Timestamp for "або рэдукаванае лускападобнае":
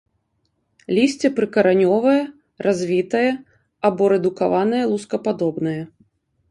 3.93-5.81